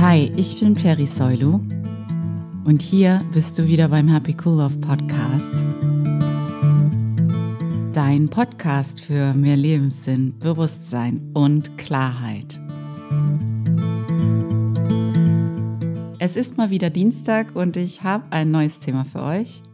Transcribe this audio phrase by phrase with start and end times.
[0.00, 1.60] Hi, ich bin Peri Soilu
[2.64, 5.64] und hier bist du wieder beim Happy Cool Love Podcast.
[7.92, 12.60] Dein Podcast für mehr Lebenssinn, Bewusstsein und Klarheit.
[16.20, 19.64] Es ist mal wieder Dienstag und ich habe ein neues Thema für euch.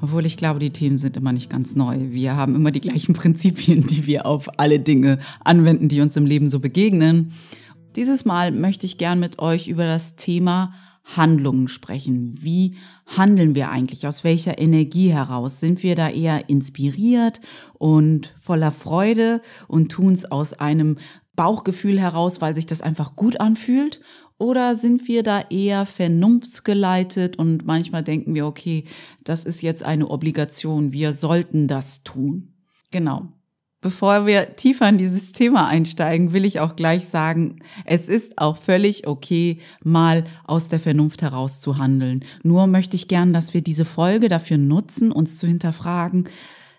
[0.00, 1.98] Obwohl ich glaube, die Themen sind immer nicht ganz neu.
[2.10, 6.26] Wir haben immer die gleichen Prinzipien, die wir auf alle Dinge anwenden, die uns im
[6.26, 7.32] Leben so begegnen.
[7.96, 10.74] Dieses Mal möchte ich gern mit euch über das Thema
[11.16, 12.42] Handlungen sprechen.
[12.42, 12.76] Wie
[13.06, 14.06] handeln wir eigentlich?
[14.06, 15.60] Aus welcher Energie heraus?
[15.60, 17.40] Sind wir da eher inspiriert
[17.74, 20.96] und voller Freude und tun es aus einem
[21.36, 24.00] Bauchgefühl heraus, weil sich das einfach gut anfühlt?
[24.38, 28.84] Oder sind wir da eher vernunftsgeleitet und manchmal denken wir, okay,
[29.22, 32.54] das ist jetzt eine Obligation, wir sollten das tun?
[32.90, 33.33] Genau.
[33.84, 38.56] Bevor wir tiefer in dieses Thema einsteigen, will ich auch gleich sagen, es ist auch
[38.56, 42.24] völlig okay, mal aus der Vernunft heraus zu handeln.
[42.42, 46.30] Nur möchte ich gern, dass wir diese Folge dafür nutzen, uns zu hinterfragen,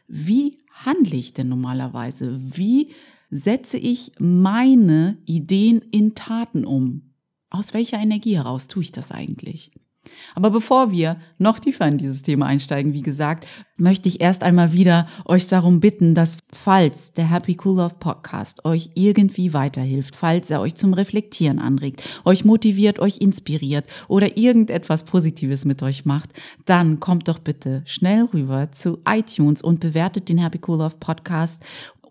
[0.08, 2.40] wie handle ich denn normalerweise?
[2.58, 2.90] Wie
[3.30, 7.14] setze ich meine Ideen in Taten um?
[7.52, 9.70] Aus welcher Energie heraus tue ich das eigentlich?
[10.34, 14.72] Aber bevor wir noch tiefer in dieses Thema einsteigen, wie gesagt, möchte ich erst einmal
[14.74, 20.50] wieder euch darum bitten, dass falls der Happy Cool Love Podcast euch irgendwie weiterhilft, falls
[20.50, 26.30] er euch zum Reflektieren anregt, euch motiviert, euch inspiriert oder irgendetwas Positives mit euch macht,
[26.66, 31.62] dann kommt doch bitte schnell rüber zu iTunes und bewertet den Happy Cool Love Podcast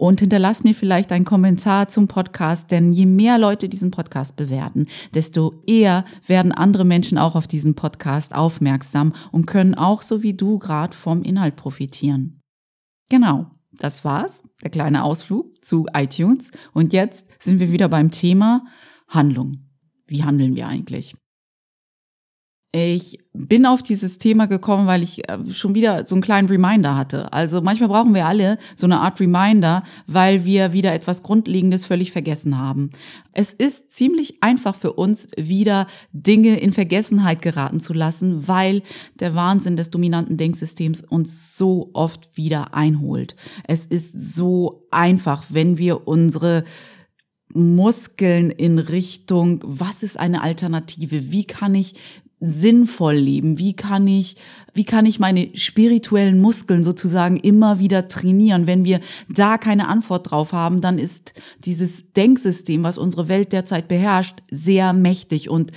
[0.07, 4.87] und hinterlasst mir vielleicht einen Kommentar zum Podcast, denn je mehr Leute diesen Podcast bewerten,
[5.15, 10.35] desto eher werden andere Menschen auch auf diesen Podcast aufmerksam und können auch so wie
[10.35, 12.43] du gerade vom Inhalt profitieren.
[13.09, 18.67] Genau, das war's, der kleine Ausflug zu iTunes und jetzt sind wir wieder beim Thema
[19.09, 19.71] Handlung.
[20.07, 21.15] Wie handeln wir eigentlich?
[22.77, 26.96] Ich bin auf dieses Thema gekommen, weil ich äh, schon wieder so einen kleinen Reminder
[26.96, 27.33] hatte.
[27.33, 32.11] Also manchmal brauchen wir alle so eine Art Reminder, weil wir wieder etwas Grundlegendes völlig
[32.11, 32.90] vergessen haben.
[33.33, 38.83] Es ist ziemlich einfach für uns, wieder Dinge in Vergessenheit geraten zu lassen, weil
[39.20, 43.36] der Wahnsinn des dominanten Denksystems uns so oft wieder einholt.
[43.68, 46.64] Es ist so einfach, wenn wir unsere
[47.57, 51.30] Muskeln in Richtung, was ist eine Alternative?
[51.30, 51.95] Wie kann ich
[52.45, 53.59] sinnvoll leben?
[53.59, 54.37] Wie kann ich,
[54.73, 58.67] wie kann ich meine spirituellen Muskeln sozusagen immer wieder trainieren?
[58.67, 61.33] Wenn wir da keine Antwort drauf haben, dann ist
[61.65, 65.73] dieses Denksystem, was unsere Welt derzeit beherrscht, sehr mächtig und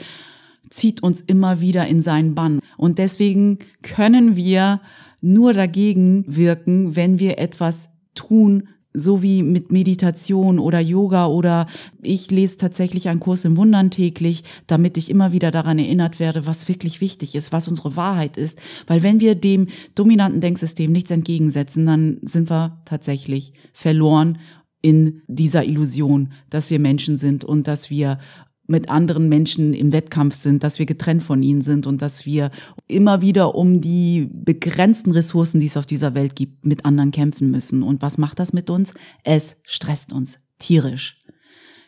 [0.70, 2.60] zieht uns immer wieder in seinen Bann.
[2.78, 4.82] Und deswegen können wir
[5.22, 11.68] nur dagegen wirken, wenn wir etwas tun, so wie mit Meditation oder Yoga oder
[12.02, 16.46] ich lese tatsächlich einen Kurs im Wundern täglich, damit ich immer wieder daran erinnert werde,
[16.46, 18.59] was wirklich wichtig ist, was unsere Wahrheit ist.
[18.88, 24.40] Weil wenn wir dem dominanten Denksystem nichts entgegensetzen, dann sind wir tatsächlich verloren
[24.81, 28.19] in dieser Illusion, dass wir Menschen sind und dass wir
[28.68, 32.52] mit anderen Menschen im Wettkampf sind, dass wir getrennt von ihnen sind und dass wir
[32.88, 37.50] immer wieder um die begrenzten Ressourcen, die es auf dieser Welt gibt, mit anderen kämpfen
[37.50, 37.82] müssen.
[37.82, 38.94] Und was macht das mit uns?
[39.24, 41.24] Es stresst uns tierisch.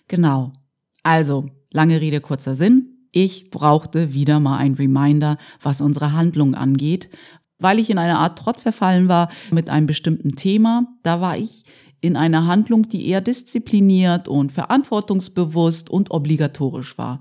[0.07, 0.53] Genau.
[1.03, 3.07] Also, lange Rede, kurzer Sinn.
[3.11, 7.09] Ich brauchte wieder mal ein Reminder, was unsere Handlung angeht,
[7.57, 10.87] weil ich in eine Art Trott verfallen war mit einem bestimmten Thema.
[11.03, 11.65] Da war ich
[12.01, 17.19] in einer Handlung, die eher diszipliniert und verantwortungsbewusst und obligatorisch war.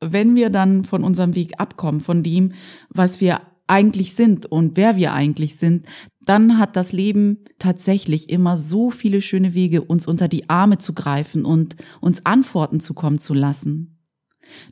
[0.00, 2.52] Wenn wir dann von unserem Weg abkommen, von dem,
[2.88, 5.86] was wir eigentlich sind und wer wir eigentlich sind,
[6.26, 10.92] dann hat das Leben tatsächlich immer so viele schöne Wege, uns unter die Arme zu
[10.92, 13.98] greifen und uns Antworten zukommen zu lassen.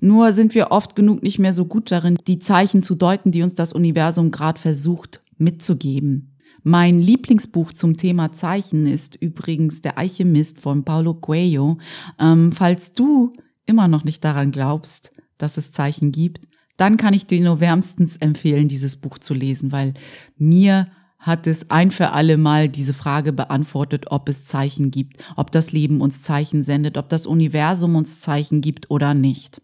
[0.01, 3.43] Nur sind wir oft genug nicht mehr so gut darin, die Zeichen zu deuten, die
[3.43, 6.37] uns das Universum gerade versucht mitzugeben.
[6.69, 11.79] Mein Lieblingsbuch zum Thema Zeichen ist übrigens Der Alchemist von Paulo Coelho.
[12.21, 13.33] Ähm, falls du
[13.65, 16.47] immer noch nicht daran glaubst, dass es Zeichen gibt,
[16.77, 19.95] dann kann ich dir nur wärmstens empfehlen, dieses Buch zu lesen, weil
[20.37, 20.89] mir
[21.19, 25.73] hat es ein für alle Mal diese Frage beantwortet, ob es Zeichen gibt, ob das
[25.73, 29.63] Leben uns Zeichen sendet, ob das Universum uns Zeichen gibt oder nicht.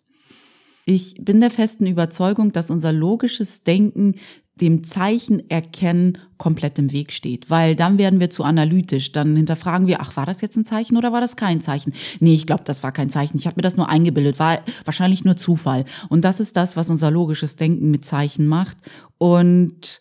[0.87, 4.17] Ich bin der festen Überzeugung, dass unser logisches Denken
[4.61, 9.87] dem Zeichen erkennen komplett im Weg steht, weil dann werden wir zu analytisch, dann hinterfragen
[9.87, 11.93] wir, ach, war das jetzt ein Zeichen oder war das kein Zeichen?
[12.21, 13.37] Nee, ich glaube, das war kein Zeichen.
[13.37, 15.85] Ich habe mir das nur eingebildet, war wahrscheinlich nur Zufall.
[16.09, 18.77] Und das ist das, was unser logisches Denken mit Zeichen macht
[19.19, 20.01] und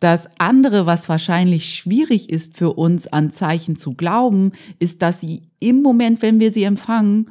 [0.00, 5.42] das andere, was wahrscheinlich schwierig ist für uns an Zeichen zu glauben, ist, dass sie
[5.60, 7.30] im Moment, wenn wir sie empfangen,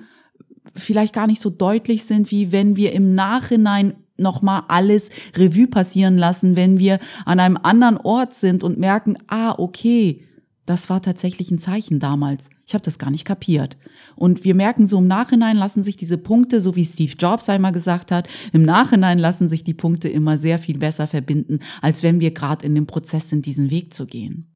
[0.75, 6.17] vielleicht gar nicht so deutlich sind, wie wenn wir im Nachhinein nochmal alles Revue passieren
[6.17, 10.23] lassen, wenn wir an einem anderen Ort sind und merken, ah, okay,
[10.65, 12.49] das war tatsächlich ein Zeichen damals.
[12.65, 13.75] Ich habe das gar nicht kapiert.
[14.15, 17.73] Und wir merken so im Nachhinein lassen sich diese Punkte, so wie Steve Jobs einmal
[17.73, 22.21] gesagt hat, im Nachhinein lassen sich die Punkte immer sehr viel besser verbinden, als wenn
[22.21, 24.52] wir gerade in dem Prozess sind, diesen Weg zu gehen.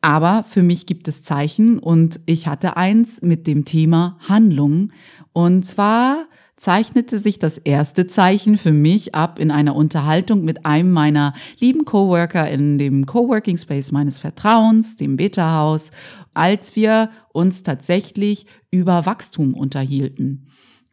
[0.00, 4.92] Aber für mich gibt es Zeichen und ich hatte eins mit dem Thema Handlung.
[5.32, 6.26] Und zwar
[6.56, 11.86] zeichnete sich das erste Zeichen für mich ab in einer Unterhaltung mit einem meiner lieben
[11.86, 15.90] Coworker in dem Coworking Space meines Vertrauens, dem Beta Haus,
[16.34, 20.49] als wir uns tatsächlich über Wachstum unterhielten.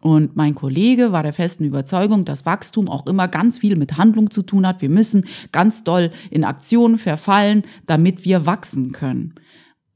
[0.07, 4.31] Und mein Kollege war der festen Überzeugung, dass Wachstum auch immer ganz viel mit Handlung
[4.31, 4.81] zu tun hat.
[4.81, 9.35] Wir müssen ganz doll in Aktion verfallen, damit wir wachsen können.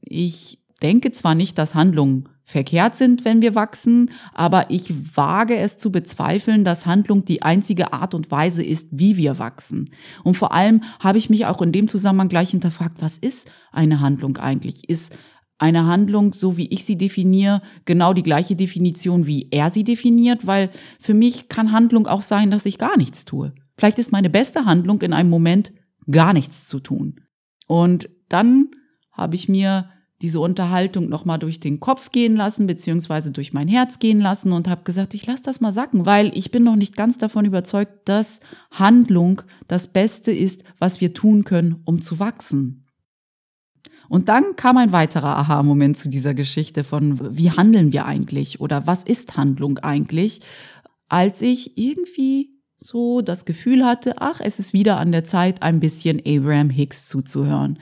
[0.02, 5.78] Ich denke zwar nicht, dass Handlung verkehrt sind, wenn wir wachsen, aber ich wage es
[5.78, 9.88] zu bezweifeln, dass Handlung die einzige Art und Weise ist, wie wir wachsen.
[10.24, 14.00] Und vor allem habe ich mich auch in dem Zusammenhang gleich hinterfragt, was ist eine
[14.00, 14.90] Handlung eigentlich?
[14.90, 15.16] Ist
[15.62, 20.44] eine Handlung, so wie ich sie definiere, genau die gleiche Definition, wie er sie definiert,
[20.44, 23.52] weil für mich kann Handlung auch sein, dass ich gar nichts tue.
[23.78, 25.72] Vielleicht ist meine beste Handlung in einem Moment
[26.10, 27.20] gar nichts zu tun.
[27.68, 28.70] Und dann
[29.12, 29.88] habe ich mir
[30.20, 34.68] diese Unterhaltung nochmal durch den Kopf gehen lassen, beziehungsweise durch mein Herz gehen lassen und
[34.68, 38.08] habe gesagt, ich lasse das mal sacken, weil ich bin noch nicht ganz davon überzeugt,
[38.08, 38.40] dass
[38.72, 42.81] Handlung das Beste ist, was wir tun können, um zu wachsen.
[44.12, 48.86] Und dann kam ein weiterer Aha-Moment zu dieser Geschichte von, wie handeln wir eigentlich oder
[48.86, 50.40] was ist Handlung eigentlich,
[51.08, 55.80] als ich irgendwie so das Gefühl hatte, ach, es ist wieder an der Zeit, ein
[55.80, 57.78] bisschen Abraham Hicks zuzuhören.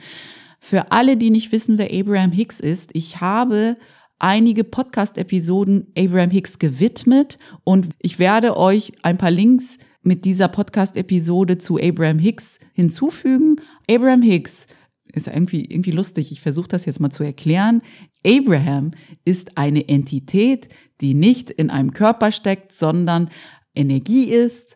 [0.61, 3.75] Für alle, die nicht wissen, wer Abraham Hicks ist, ich habe
[4.17, 11.57] einige Podcast-Episoden Abraham Hicks gewidmet und ich werde euch ein paar Links mit dieser Podcast-Episode
[11.57, 13.57] zu Abraham Hicks hinzufügen.
[13.89, 14.67] Abraham Hicks
[15.13, 16.31] ist irgendwie, irgendwie lustig.
[16.31, 17.81] Ich versuche das jetzt mal zu erklären.
[18.25, 18.91] Abraham
[19.25, 20.69] ist eine Entität,
[21.01, 23.29] die nicht in einem Körper steckt, sondern
[23.75, 24.75] Energie ist,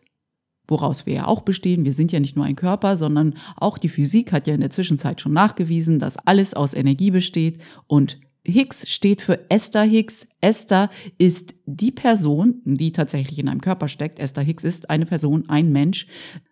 [0.68, 1.84] woraus wir ja auch bestehen.
[1.84, 4.70] Wir sind ja nicht nur ein Körper, sondern auch die Physik hat ja in der
[4.70, 10.26] Zwischenzeit schon nachgewiesen, dass alles aus Energie besteht und Higgs steht für Esther Higgs.
[10.40, 10.88] Esther
[11.18, 14.20] ist die Person, die tatsächlich in einem Körper steckt.
[14.20, 16.06] Esther Higgs ist eine Person, ein Mensch,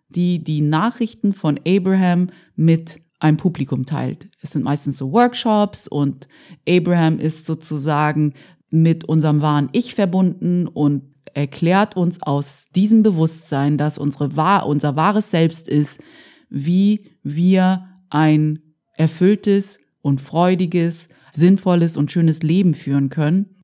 [0.09, 4.29] die die Nachrichten von Abraham mit einem Publikum teilt.
[4.41, 6.27] Es sind meistens so Workshops und
[6.67, 8.33] Abraham ist sozusagen
[8.69, 11.03] mit unserem wahren Ich verbunden und
[11.33, 16.01] erklärt uns aus diesem Bewusstsein, dass unsere, unser wahres Selbst ist,
[16.49, 18.59] wie wir ein
[18.93, 23.61] erfülltes und freudiges, sinnvolles und schönes Leben führen können.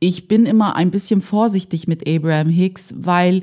[0.00, 3.42] Ich bin immer ein bisschen vorsichtig mit Abraham Hicks, weil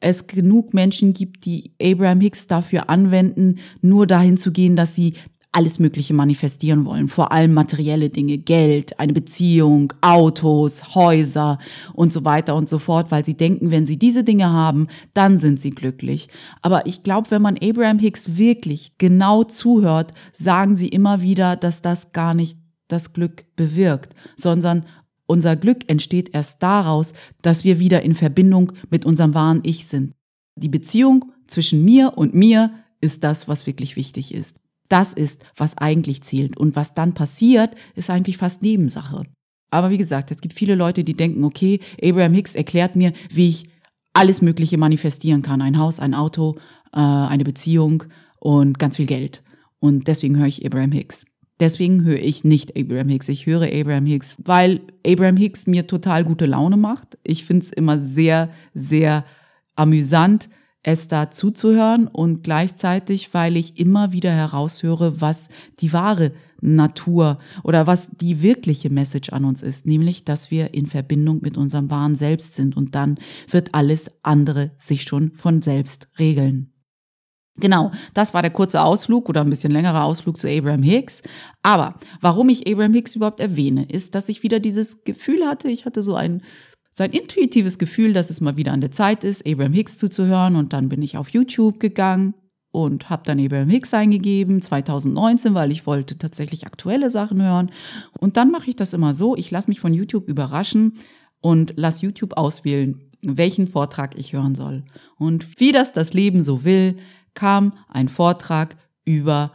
[0.00, 5.14] es genug Menschen gibt, die Abraham Hicks dafür anwenden, nur dahin zu gehen, dass sie
[5.56, 11.58] alles Mögliche manifestieren wollen, vor allem materielle Dinge, Geld, eine Beziehung, Autos, Häuser
[11.94, 15.38] und so weiter und so fort, weil sie denken, wenn sie diese Dinge haben, dann
[15.38, 16.28] sind sie glücklich.
[16.60, 21.80] Aber ich glaube, wenn man Abraham Hicks wirklich genau zuhört, sagen sie immer wieder, dass
[21.80, 22.58] das gar nicht
[22.88, 24.84] das Glück bewirkt, sondern
[25.26, 30.12] unser Glück entsteht erst daraus, dass wir wieder in Verbindung mit unserem wahren Ich sind.
[30.56, 34.58] Die Beziehung zwischen mir und mir ist das, was wirklich wichtig ist.
[34.88, 36.56] Das ist, was eigentlich zählt.
[36.56, 39.24] Und was dann passiert, ist eigentlich fast Nebensache.
[39.70, 43.48] Aber wie gesagt, es gibt viele Leute, die denken, okay, Abraham Hicks erklärt mir, wie
[43.48, 43.68] ich
[44.12, 45.60] alles Mögliche manifestieren kann.
[45.60, 46.56] Ein Haus, ein Auto,
[46.92, 48.04] äh, eine Beziehung
[48.38, 49.42] und ganz viel Geld.
[49.78, 51.26] Und deswegen höre ich Abraham Hicks.
[51.58, 53.28] Deswegen höre ich nicht Abraham Hicks.
[53.28, 57.18] Ich höre Abraham Hicks, weil Abraham Hicks mir total gute Laune macht.
[57.22, 59.24] Ich finde es immer sehr, sehr
[59.74, 60.50] amüsant,
[60.82, 65.48] es da zuzuhören und gleichzeitig, weil ich immer wieder heraushöre, was
[65.80, 70.86] die wahre Natur oder was die wirkliche Message an uns ist, nämlich, dass wir in
[70.86, 73.18] Verbindung mit unserem wahren Selbst sind und dann
[73.50, 76.72] wird alles andere sich schon von selbst regeln.
[77.58, 81.22] Genau, das war der kurze Ausflug oder ein bisschen längerer Ausflug zu Abraham Hicks.
[81.62, 85.86] Aber warum ich Abraham Hicks überhaupt erwähne, ist, dass ich wieder dieses Gefühl hatte, ich
[85.86, 86.42] hatte so ein
[86.96, 90.56] sein intuitives Gefühl, dass es mal wieder an der Zeit ist, Abraham Hicks zuzuhören.
[90.56, 92.32] Und dann bin ich auf YouTube gegangen
[92.70, 97.70] und habe dann Abraham Hicks eingegeben, 2019, weil ich wollte tatsächlich aktuelle Sachen hören.
[98.18, 100.94] Und dann mache ich das immer so, ich lasse mich von YouTube überraschen
[101.40, 104.82] und lasse YouTube auswählen, welchen Vortrag ich hören soll.
[105.18, 106.96] Und wie das das Leben so will,
[107.36, 109.52] kam ein Vortrag über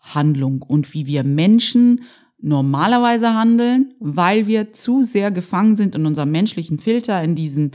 [0.00, 2.02] Handlung und wie wir Menschen
[2.44, 7.70] normalerweise handeln, weil wir zu sehr gefangen sind in unserem menschlichen Filter, in diesem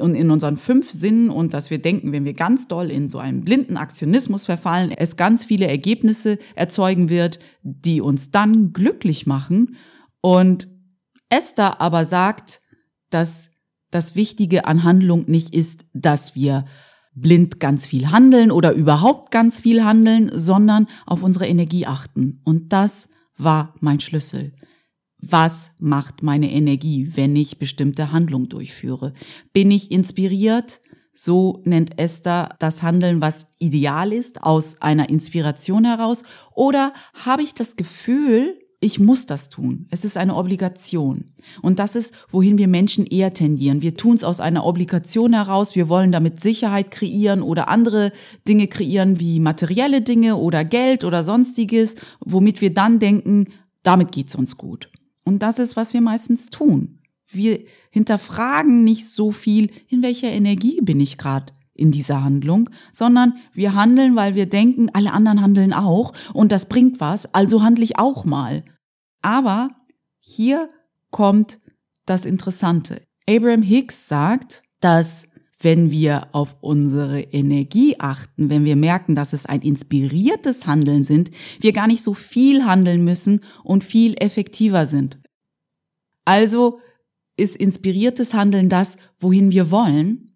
[0.00, 3.18] und in unseren fünf Sinnen und dass wir denken, wenn wir ganz doll in so
[3.18, 9.76] einen blinden Aktionismus verfallen, es ganz viele Ergebnisse erzeugen wird, die uns dann glücklich machen.
[10.22, 10.68] Und
[11.28, 12.62] Esther aber sagt,
[13.10, 13.50] dass
[13.90, 16.64] das Wichtige an Handlung nicht ist, dass wir
[17.14, 22.40] blind ganz viel handeln oder überhaupt ganz viel handeln, sondern auf unsere Energie achten.
[22.44, 24.52] Und das war mein Schlüssel.
[25.18, 29.14] Was macht meine Energie, wenn ich bestimmte Handlungen durchführe?
[29.52, 30.80] Bin ich inspiriert?
[31.14, 36.24] So nennt Esther das Handeln, was ideal ist, aus einer Inspiration heraus.
[36.54, 39.86] Oder habe ich das Gefühl, ich muss das tun.
[39.90, 41.24] Es ist eine Obligation.
[41.62, 43.80] Und das ist, wohin wir Menschen eher tendieren.
[43.80, 45.74] Wir tun es aus einer Obligation heraus.
[45.74, 48.12] Wir wollen damit Sicherheit kreieren oder andere
[48.46, 53.46] Dinge kreieren, wie materielle Dinge oder Geld oder sonstiges, womit wir dann denken,
[53.82, 54.90] damit geht's uns gut.
[55.24, 56.98] Und das ist, was wir meistens tun.
[57.26, 57.60] Wir
[57.90, 63.74] hinterfragen nicht so viel, in welcher Energie bin ich gerade in dieser Handlung, sondern wir
[63.74, 67.98] handeln, weil wir denken, alle anderen handeln auch und das bringt was, also handle ich
[67.98, 68.62] auch mal.
[69.24, 69.70] Aber
[70.20, 70.68] hier
[71.10, 71.58] kommt
[72.04, 73.02] das Interessante.
[73.26, 75.26] Abraham Hicks sagt, dass
[75.58, 81.30] wenn wir auf unsere Energie achten, wenn wir merken, dass es ein inspiriertes Handeln sind,
[81.58, 85.18] wir gar nicht so viel handeln müssen und viel effektiver sind.
[86.26, 86.80] Also
[87.38, 90.32] ist inspiriertes Handeln das, wohin wir wollen.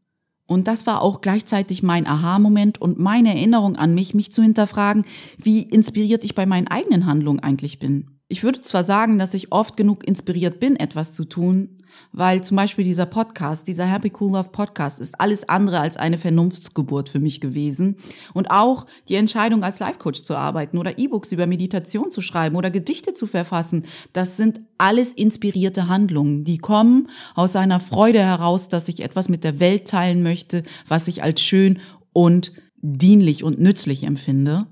[0.46, 5.04] Und das war auch gleichzeitig mein Aha-Moment und meine Erinnerung an mich, mich zu hinterfragen,
[5.36, 8.17] wie inspiriert ich bei meinen eigenen Handlungen eigentlich bin.
[8.30, 11.78] Ich würde zwar sagen, dass ich oft genug inspiriert bin, etwas zu tun,
[12.12, 16.18] weil zum Beispiel dieser Podcast, dieser Happy Cool Love Podcast ist alles andere als eine
[16.18, 17.96] Vernunftsgeburt für mich gewesen.
[18.34, 22.56] Und auch die Entscheidung, als Life Coach zu arbeiten oder E-Books über Meditation zu schreiben
[22.56, 28.68] oder Gedichte zu verfassen, das sind alles inspirierte Handlungen, die kommen aus einer Freude heraus,
[28.68, 31.80] dass ich etwas mit der Welt teilen möchte, was ich als schön
[32.12, 34.66] und dienlich und nützlich empfinde.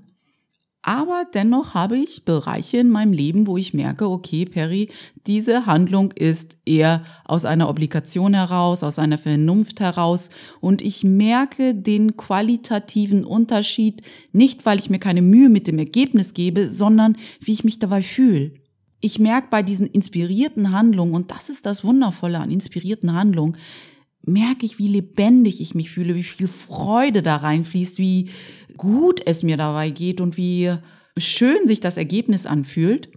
[0.87, 4.87] Aber dennoch habe ich Bereiche in meinem Leben, wo ich merke, okay, Perry,
[5.25, 10.29] diese Handlung ist eher aus einer Obligation heraus, aus einer Vernunft heraus.
[10.61, 14.01] Und ich merke den qualitativen Unterschied
[14.31, 18.01] nicht, weil ich mir keine Mühe mit dem Ergebnis gebe, sondern wie ich mich dabei
[18.01, 18.53] fühle.
[19.01, 23.57] Ich merke bei diesen inspirierten Handlungen, und das ist das Wundervolle an inspirierten Handlungen,
[24.27, 28.29] merke ich, wie lebendig ich mich fühle, wie viel Freude da reinfließt, wie
[28.75, 30.73] gut es mir dabei geht und wie
[31.17, 33.09] schön sich das Ergebnis anfühlt.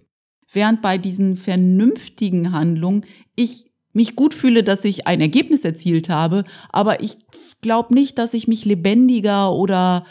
[0.51, 6.43] Während bei diesen vernünftigen Handlungen ich mich gut fühle, dass ich ein Ergebnis erzielt habe,
[6.69, 7.17] aber ich
[7.61, 10.05] glaube nicht, dass ich mich lebendiger oder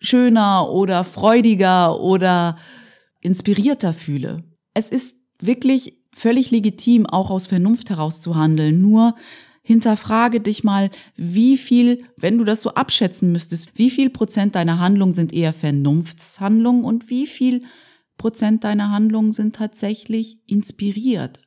[0.00, 2.56] schöner oder freudiger oder
[3.20, 4.44] inspirierter fühle.
[4.74, 8.80] Es ist wirklich völlig legitim, auch aus Vernunft heraus zu handeln.
[8.80, 9.14] Nur
[9.68, 14.78] hinterfrage dich mal, wie viel, wenn du das so abschätzen müsstest, wie viel Prozent deiner
[14.78, 17.64] Handlungen sind eher Vernunftshandlungen und wie viel
[18.16, 21.38] Prozent deiner Handlungen sind tatsächlich inspiriert,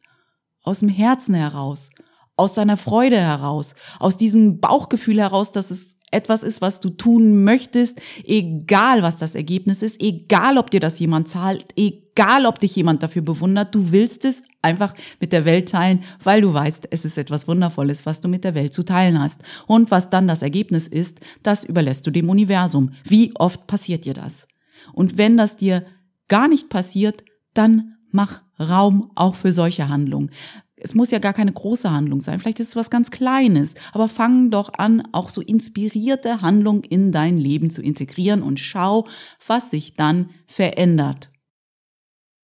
[0.62, 1.90] aus dem Herzen heraus,
[2.36, 7.44] aus deiner Freude heraus, aus diesem Bauchgefühl heraus, dass es etwas ist, was du tun
[7.44, 11.66] möchtest, egal was das Ergebnis ist, egal ob dir das jemand zahlt,
[12.16, 16.42] egal ob dich jemand dafür bewundert, du willst es einfach mit der Welt teilen, weil
[16.42, 19.42] du weißt, es ist etwas Wundervolles, was du mit der Welt zu teilen hast.
[19.68, 22.92] Und was dann das Ergebnis ist, das überlässt du dem Universum.
[23.04, 24.48] Wie oft passiert dir das?
[24.94, 25.86] Und wenn das dir
[26.28, 30.32] gar nicht passiert, dann mach Raum auch für solche Handlungen.
[30.76, 32.40] Es muss ja gar keine große Handlung sein.
[32.40, 33.76] Vielleicht ist es was ganz Kleines.
[33.94, 39.08] Aber fang doch an, auch so inspirierte Handlung in dein Leben zu integrieren und schau,
[39.46, 41.30] was sich dann verändert.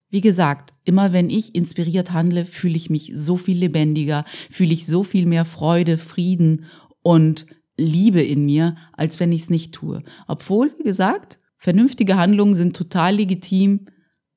[0.09, 4.85] Wie gesagt, immer wenn ich inspiriert handle, fühle ich mich so viel lebendiger, fühle ich
[4.85, 6.65] so viel mehr Freude, Frieden
[7.01, 7.45] und
[7.77, 10.03] Liebe in mir, als wenn ich es nicht tue.
[10.27, 13.87] Obwohl, wie gesagt, vernünftige Handlungen sind total legitim.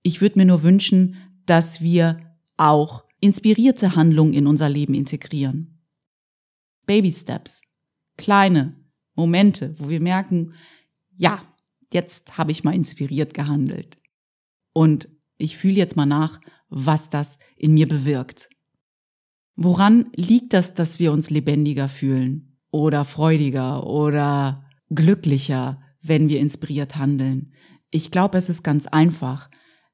[0.02, 2.18] Ich würde mir nur wünschen, dass wir
[2.56, 5.78] auch inspirierte Handlungen in unser Leben integrieren.
[6.84, 7.62] Baby Steps,
[8.16, 8.74] kleine
[9.14, 10.50] Momente, wo wir merken,
[11.16, 11.42] ja,
[11.92, 13.98] jetzt habe ich mal inspiriert gehandelt.
[14.72, 15.08] Und
[15.40, 18.48] ich fühle jetzt mal nach, was das in mir bewirkt.
[19.56, 26.96] Woran liegt das, dass wir uns lebendiger fühlen oder freudiger oder glücklicher, wenn wir inspiriert
[26.96, 27.52] handeln?
[27.90, 29.48] Ich glaube, es ist ganz einfach.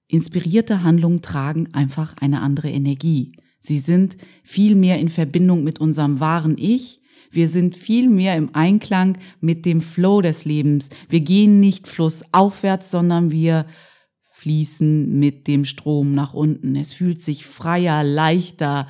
[0.06, 3.32] Inspirierte Handlungen tragen einfach eine andere Energie.
[3.58, 7.00] Sie sind viel mehr in Verbindung mit unserem wahren Ich.
[7.30, 10.90] Wir sind viel mehr im Einklang mit dem Flow des Lebens.
[11.08, 13.66] Wir gehen nicht flussaufwärts, sondern wir
[14.46, 16.76] fließen mit dem Strom nach unten.
[16.76, 18.86] Es fühlt sich freier, leichter,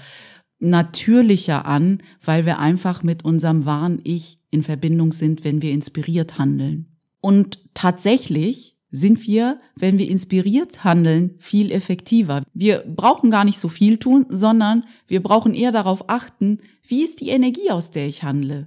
[0.59, 6.39] natürlicher an, weil wir einfach mit unserem wahren Ich in Verbindung sind, wenn wir inspiriert
[6.39, 6.99] handeln.
[7.23, 12.43] Und tatsächlich sind wir, wenn wir inspiriert handeln, viel effektiver.
[12.53, 17.23] Wir brauchen gar nicht so viel tun, sondern wir brauchen eher darauf achten, wie ist
[17.23, 18.67] die Energie, aus der ich handle.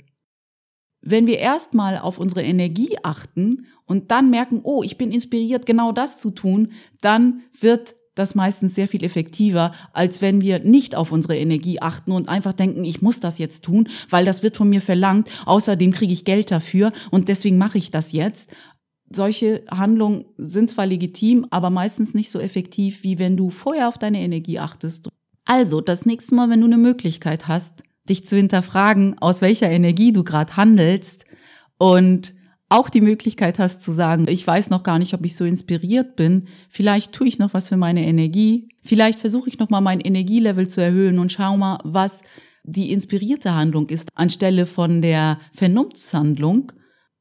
[1.02, 5.92] Wenn wir erstmal auf unsere Energie achten und dann merken, oh, ich bin inspiriert, genau
[5.92, 11.12] das zu tun, dann wird das meistens sehr viel effektiver, als wenn wir nicht auf
[11.12, 14.70] unsere Energie achten und einfach denken, ich muss das jetzt tun, weil das wird von
[14.70, 15.30] mir verlangt.
[15.46, 18.52] Außerdem kriege ich Geld dafür und deswegen mache ich das jetzt.
[19.12, 23.98] Solche Handlungen sind zwar legitim, aber meistens nicht so effektiv, wie wenn du vorher auf
[23.98, 25.10] deine Energie achtest.
[25.46, 30.12] Also, das nächste Mal, wenn du eine Möglichkeit hast, dich zu hinterfragen, aus welcher Energie
[30.12, 31.26] du gerade handelst
[31.78, 32.34] und
[32.70, 36.16] auch die Möglichkeit hast zu sagen, ich weiß noch gar nicht, ob ich so inspiriert
[36.16, 40.00] bin, vielleicht tue ich noch was für meine Energie, vielleicht versuche ich noch mal mein
[40.00, 42.22] Energielevel zu erhöhen und schau mal, was
[42.64, 46.72] die inspirierte Handlung ist anstelle von der Vernunftshandlung.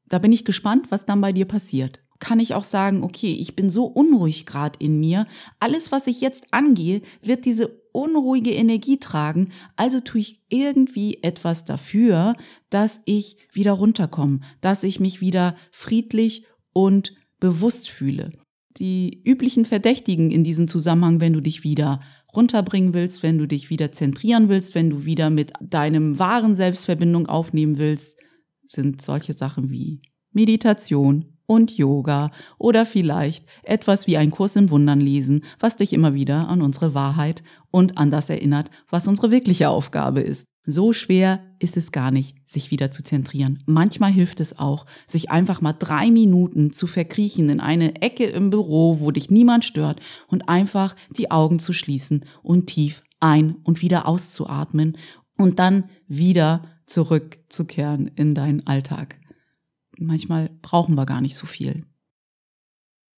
[0.07, 1.99] Da bin ich gespannt, was dann bei dir passiert.
[2.19, 5.25] Kann ich auch sagen, okay, ich bin so unruhig gerade in mir,
[5.59, 11.65] alles, was ich jetzt angehe, wird diese unruhige Energie tragen, also tue ich irgendwie etwas
[11.65, 12.35] dafür,
[12.69, 18.31] dass ich wieder runterkomme, dass ich mich wieder friedlich und bewusst fühle.
[18.77, 21.99] Die üblichen Verdächtigen in diesem Zusammenhang, wenn du dich wieder
[22.35, 27.25] runterbringen willst, wenn du dich wieder zentrieren willst, wenn du wieder mit deinem wahren Selbstverbindung
[27.27, 28.17] aufnehmen willst,
[28.67, 29.99] sind solche Sachen wie
[30.31, 32.29] Meditation, und Yoga
[32.59, 36.93] oder vielleicht etwas wie ein Kurs in Wundern lesen, was dich immer wieder an unsere
[36.93, 37.41] Wahrheit
[37.71, 40.45] und an das erinnert, was unsere wirkliche Aufgabe ist.
[40.63, 43.63] So schwer ist es gar nicht, sich wieder zu zentrieren.
[43.65, 48.51] Manchmal hilft es auch, sich einfach mal drei Minuten zu verkriechen in eine Ecke im
[48.51, 53.81] Büro, wo dich niemand stört und einfach die Augen zu schließen und tief ein- und
[53.81, 54.97] wieder auszuatmen
[55.35, 59.18] und dann wieder zurückzukehren in deinen Alltag
[60.05, 61.85] manchmal brauchen wir gar nicht so viel.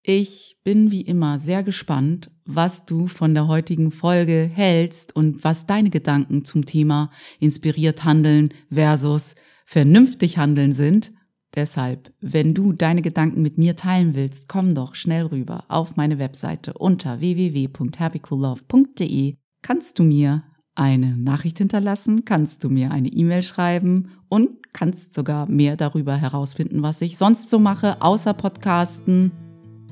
[0.04, 5.66] Ich bin wie immer sehr gespannt, was du von der heutigen Folge hältst und was
[5.66, 11.12] deine Gedanken zum Thema inspiriert handeln versus vernünftig handeln sind.
[11.54, 16.18] Deshalb, wenn du deine Gedanken mit mir teilen willst, komm doch schnell rüber auf meine
[16.18, 20.42] Webseite unter www.happycoollove.de kannst du mir
[20.74, 26.82] eine Nachricht hinterlassen, kannst du mir eine E-Mail schreiben und kannst sogar mehr darüber herausfinden,
[26.82, 29.32] was ich sonst so mache, außer Podcasten.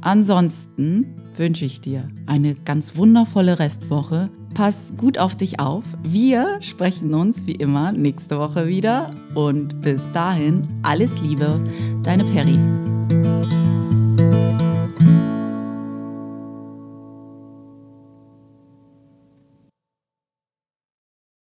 [0.00, 4.28] Ansonsten wünsche ich dir eine ganz wundervolle Restwoche.
[4.54, 5.84] Pass gut auf dich auf.
[6.02, 11.62] Wir sprechen uns wie immer nächste Woche wieder und bis dahin alles Liebe,
[12.02, 12.58] deine Perry.